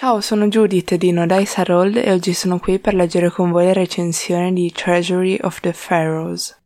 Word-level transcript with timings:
Ciao, 0.00 0.22
sono 0.22 0.48
Judith 0.48 0.94
di 0.94 1.12
No 1.12 1.26
Dice 1.26 1.60
a 1.60 1.64
Roll 1.64 1.94
e 1.98 2.10
oggi 2.10 2.32
sono 2.32 2.58
qui 2.58 2.78
per 2.78 2.94
leggere 2.94 3.28
con 3.28 3.50
voi 3.50 3.66
la 3.66 3.74
recensione 3.74 4.50
di 4.50 4.72
Treasury 4.72 5.36
of 5.42 5.60
the 5.60 5.74
Pharaohs. 5.74 6.56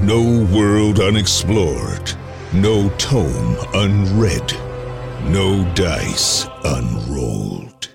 No 0.00 0.22
world 0.50 1.00
unexplored, 1.00 2.16
no 2.52 2.90
tome 2.96 3.58
unread, 3.74 4.56
no 5.28 5.70
dice 5.74 6.48
unrolled. 6.62 7.85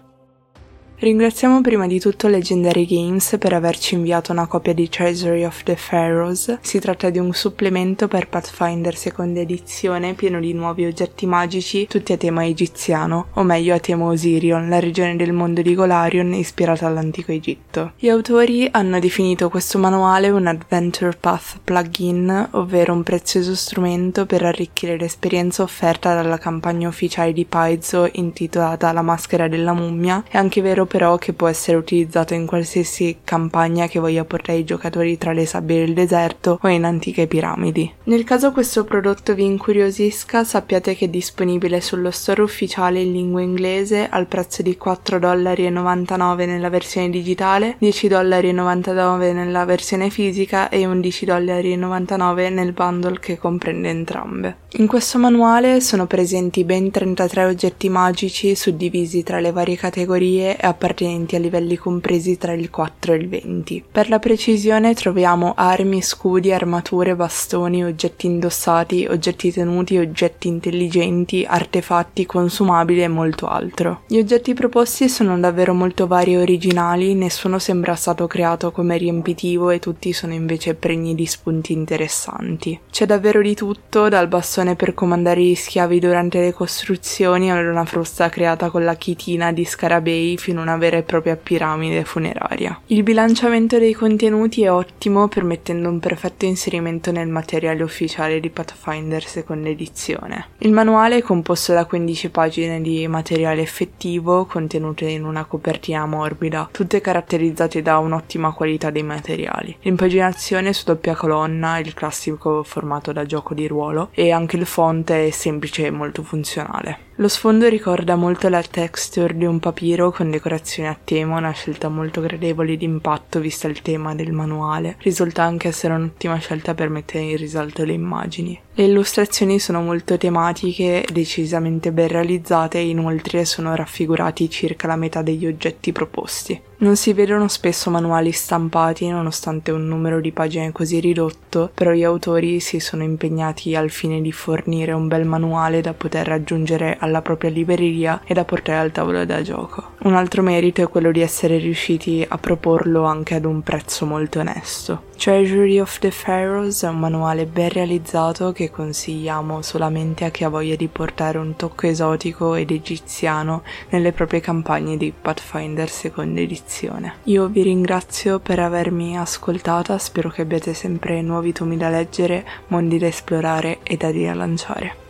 Ringraziamo 1.02 1.62
prima 1.62 1.88
di 1.88 2.00
tutto 2.00 2.28
Legendary 2.28 2.86
Games 2.86 3.38
per 3.40 3.54
averci 3.54 3.96
inviato 3.96 4.32
una 4.32 4.46
copia 4.46 4.72
di 4.72 4.88
Treasury 4.88 5.44
of 5.44 5.64
the 5.64 5.76
Pharaohs. 5.76 6.60
Si 6.62 6.78
tratta 6.78 7.10
di 7.10 7.18
un 7.18 7.34
supplemento 7.34 8.08
per 8.08 8.30
Pathfinder 8.30 8.96
seconda 8.96 9.40
edizione 9.40 10.14
pieno 10.14 10.40
di 10.40 10.54
nuovi 10.54 10.86
oggetti 10.86 11.26
magici, 11.26 11.88
tutti 11.88 12.14
a 12.14 12.18
tema 12.18 12.46
egiziano, 12.46 13.30
o 13.34 13.42
meglio 13.42 13.74
a 13.74 13.80
tema 13.80 14.06
Osirion, 14.06 14.70
la 14.70 14.80
regione 14.80 15.16
del 15.16 15.34
mondo 15.34 15.64
di 15.64 15.74
Golarion 15.74 16.36
ispirata 16.36 16.86
all'antico 16.86 17.32
Egitto. 17.32 17.94
Gli 17.98 18.08
autori 18.08 18.68
hanno 18.70 19.00
definito 19.00 19.50
questo 19.50 19.80
manuale 19.80 20.30
un 20.30 20.46
Adventure 20.46 21.18
Path 21.20 21.62
plugin, 21.64 22.50
ovvero 22.52 22.94
un 22.94 23.02
prezioso 23.02 23.56
strumento 23.56 24.28
per 24.28 24.44
arricchire 24.44 24.98
l'esperienza 24.98 25.64
offerta 25.64 26.14
dalla 26.14 26.38
campagna 26.38 26.88
ufficiale 26.88 27.34
di 27.34 27.46
Paizo 27.46 28.08
intitolata 28.12 28.92
La 28.92 29.02
maschera 29.02 29.48
della 29.48 29.74
mummia. 29.74 30.24
È 30.30 30.38
anche 30.38 30.62
vero 30.62 30.90
però 30.92 31.18
che 31.18 31.32
può 31.32 31.48
essere 31.48 31.78
utilizzato 31.78 32.34
in 32.34 32.46
qualsiasi 32.46 33.20
campagna 33.24 33.88
che 33.88 34.02
voglia 34.02 34.26
portare 34.26 34.58
i 34.58 34.66
giocatori 34.66 35.18
tra 35.18 35.32
le 35.32 35.46
sabbie 35.46 35.86
del 35.86 35.94
deserto 35.94 36.60
o 36.62 36.68
in 36.68 36.84
antiche 36.84 37.28
piramidi. 37.28 37.90
Nel 38.04 38.26
caso 38.26 38.52
questo 38.52 38.84
prodotto 38.84 39.34
vi 39.34 39.46
incuriosisca, 39.46 40.44
sappiate 40.44 40.94
che 40.94 41.06
è 41.06 41.08
disponibile 41.08 41.80
sullo 41.80 42.12
store 42.12 42.42
ufficiale 42.42 43.00
in 43.00 43.14
lingua 43.14 43.40
inglese 43.40 44.10
al 44.10 44.28
prezzo 44.28 44.64
di 44.64 44.78
4,99$ 44.78 46.46
nella 46.46 46.68
versione 46.68 47.10
digitale, 47.10 47.78
10,99$ 47.80 49.34
nella 49.34 49.64
versione 49.64 50.10
fisica 50.10 50.68
e 50.68 50.86
11,99$ 50.86 52.52
nel 52.52 52.74
bundle 52.74 53.18
che 53.18 53.38
comprende 53.38 53.88
entrambe. 53.88 54.58
In 54.72 54.88
questo 54.88 55.18
manuale 55.20 55.80
sono 55.80 56.06
presenti 56.06 56.66
ben 56.66 56.92
33 56.92 57.46
oggetti 57.46 57.88
magici 57.88 58.56
suddivisi 58.56 59.24
tra 59.24 59.40
le 59.40 59.54
varie 59.54 59.78
categorie 59.78 60.58
e 60.58 60.66
appartenenti 60.82 61.36
a 61.36 61.40
livelli 61.40 61.78
compresi 61.78 62.40
tra 62.40 62.54
il 62.54 62.72
4 62.72 63.14
e 63.14 63.16
il 63.18 63.30
20. 63.30 63.84
Per 63.92 64.10
la 64.10 64.18
precisione 64.18 64.96
troviamo 64.96 65.54
armi, 65.56 66.02
scudi, 66.02 66.52
armature, 66.52 67.16
bastoni, 67.16 67.84
oggetti 67.84 68.26
indossati, 68.26 69.06
oggetti 69.08 69.52
tenuti, 69.52 69.98
oggetti 69.98 70.48
intelligenti, 70.48 71.46
artefatti, 71.48 72.26
consumabili 72.26 73.04
e 73.04 73.08
molto 73.08 73.48
altro. 73.48 74.02
Gli 74.08 74.18
oggetti 74.18 74.56
proposti 74.56 75.08
sono 75.08 75.38
davvero 75.40 75.76
molto 75.76 76.08
vari 76.08 76.34
e 76.34 76.40
originali, 76.40 77.14
nessuno 77.14 77.60
sembra 77.60 77.94
stato 77.94 78.26
creato 78.26 78.72
come 78.72 78.98
riempitivo 78.98 79.70
e 79.70 79.78
tutti 79.78 80.12
sono 80.14 80.34
invece 80.34 80.74
pregni 80.74 81.14
di 81.14 81.28
spunti 81.28 81.74
interessanti. 81.74 82.80
C'è 82.90 83.06
davvero 83.06 83.42
di 83.42 83.54
tutto, 83.54 84.10
dal 84.10 84.28
bastone 84.28 84.76
per 84.76 84.96
comandare 84.96 85.42
gli 85.42 85.56
schiavi 85.56 86.00
durante 86.00 86.40
le 86.40 86.54
costruzioni 86.54 87.52
ad 87.52 87.64
una 87.66 87.86
frusta 87.86 88.30
creata 88.30 88.72
con 88.72 88.84
la 88.84 88.96
chitina 88.96 89.52
di 89.52 89.64
scarabei 89.64 90.38
fino 90.38 90.60
a 90.60 90.64
una 90.64 90.71
vera 90.78 90.98
e 90.98 91.04
propria 91.04 91.36
piramide 91.36 92.04
funeraria. 92.04 92.80
Il 92.88 93.04
bilanciamento 93.04 93.78
dei 93.78 93.94
contenuti 93.94 94.64
è 94.64 94.72
ottimo, 94.72 95.28
permettendo 95.28 95.90
un 95.90 96.00
perfetto 96.00 96.46
inserimento 96.46 97.12
nel 97.12 97.28
materiale 97.28 97.84
ufficiale 97.84 98.40
di 98.40 98.50
Pathfinder 98.50 99.24
seconda 99.24 99.70
edizione. 99.70 100.48
Il 100.60 100.72
manuale 100.72 101.18
è 101.18 101.22
composto 101.22 101.74
da 101.74 101.86
15 101.86 102.30
pagine 102.30 102.82
di 102.82 103.08
materiale 103.08 103.62
effettivo 103.62 104.46
contenute 104.46 105.06
in 105.06 105.26
una 105.26 105.46
copertina 105.46 106.06
morbida, 106.06 106.70
tutte 106.72 107.02
caratterizzate 107.02 107.82
da 107.82 107.98
un'ottima 107.98 108.54
qualità 108.54 108.90
dei 108.90 109.04
materiali. 109.04 109.76
L'impaginazione 109.82 110.74
su 110.74 110.84
doppia 110.86 111.16
colonna, 111.16 111.80
il 111.80 111.94
classico 111.94 112.64
formato 112.64 113.12
da 113.12 113.26
gioco 113.26 113.54
di 113.54 113.68
ruolo, 113.68 114.10
e 114.12 114.32
anche 114.32 114.58
il 114.58 114.66
font 114.66 115.12
è 115.12 115.30
semplice 115.30 115.86
e 115.86 115.92
molto 115.92 116.24
funzionale. 116.24 117.10
Lo 117.22 117.28
sfondo 117.28 117.68
ricorda 117.68 118.16
molto 118.16 118.50
la 118.50 118.64
texture 118.64 119.38
di 119.38 119.46
un 119.46 119.60
papiro 119.60 120.10
con 120.10 120.32
decorazioni 120.32 120.90
a 120.90 120.98
tema, 121.04 121.38
una 121.38 121.52
scelta 121.52 121.88
molto 121.88 122.20
gradevole 122.20 122.76
d'impatto 122.76 123.40
vista 123.40 123.68
il 123.68 123.84
tema 123.84 124.16
del 124.16 124.32
manuale. 124.32 124.96
Risulta 125.02 125.44
anche 125.44 125.68
essere 125.68 125.94
un'ottima 125.94 126.38
scelta 126.38 126.74
per 126.74 126.90
mettere 126.90 127.26
in 127.26 127.38
risalto 127.38 127.86
le 127.86 127.94
immagini. 127.94 128.60
Le 128.74 128.86
illustrazioni 128.86 129.60
sono 129.60 129.82
molto 129.82 130.18
tematiche, 130.18 131.06
decisamente 131.12 131.92
ben 131.92 132.08
realizzate 132.08 132.78
e 132.78 132.88
inoltre 132.88 133.44
sono 133.44 133.76
raffigurati 133.76 134.50
circa 134.50 134.88
la 134.88 134.96
metà 134.96 135.22
degli 135.22 135.46
oggetti 135.46 135.92
proposti. 135.92 136.60
Non 136.78 136.96
si 136.96 137.14
vedono 137.14 137.48
spesso 137.48 137.92
manuali 137.92 138.32
stampati 138.32 139.08
nonostante 139.08 139.70
un 139.72 139.88
numero 139.88 140.20
di 140.20 140.32
pagine 140.32 140.72
così 140.72 141.00
ridotto, 141.00 141.70
però 141.72 141.92
gli 141.92 142.04
autori 142.04 142.60
si 142.60 142.80
sono 142.80 143.04
impegnati 143.04 143.76
al 143.76 143.92
fine 143.92 144.20
di 144.20 144.32
fornire 144.32 144.92
un 144.92 145.08
bel 145.08 145.26
manuale 145.26 145.82
da 145.82 145.94
poter 145.94 146.26
raggiungere 146.26 146.98
alla 147.00 147.22
propria 147.22 147.52
libreria 147.52 148.22
e 148.26 148.34
da 148.34 148.46
portare 148.46 148.80
al 148.80 148.92
tavolo 148.92 149.26
da 149.26 149.44
gioco. 149.44 149.92
Un 150.04 150.16
altro 150.16 150.42
merito 150.42 150.82
è 150.82 150.88
quello 150.88 151.12
di 151.12 151.22
essere 151.22 151.60
riusciti 151.60 152.26
a 152.28 152.40
proporlo 152.40 153.04
anche 153.04 153.36
ad 153.36 153.46
un 153.46 153.62
prezzo 153.62 154.08
molto 154.08 154.40
onesto. 154.40 155.10
Treasury 155.18 155.78
of 155.78 156.00
the 156.00 156.12
Pharaohs 156.12 156.82
è 156.82 156.88
un 156.88 156.98
manuale 156.98 157.46
ben 157.46 157.70
realizzato 157.70 158.52
che 158.54 158.71
consigliamo 158.72 159.62
solamente 159.62 160.26
a 160.26 160.30
chi 160.30 160.44
ha 160.44 160.50
voglia 160.50 160.76
di 160.76 160.88
portare 160.88 161.38
un 161.38 161.56
tocco 161.56 161.86
esotico 161.86 162.56
ed 162.56 162.72
egiziano 162.72 163.62
nelle 163.90 164.12
proprie 164.12 164.40
campagne 164.40 164.98
di 164.98 165.14
Pathfinder 165.20 165.90
seconda 165.90 166.42
edizione. 166.42 167.16
Io 167.26 167.48
vi 167.48 167.62
ringrazio 167.62 168.40
per 168.40 168.60
avermi 168.60 169.18
ascoltata, 169.18 169.98
spero 169.98 170.30
che 170.30 170.42
abbiate 170.42 170.74
sempre 170.74 171.22
nuovi 171.22 171.52
tomi 171.52 171.78
da 171.78 171.90
leggere, 171.90 172.46
mondi 172.68 172.98
da 172.98 173.08
esplorare 173.08 173.80
e 173.84 173.98
da 173.98 174.10
rilanciare. 174.10 175.10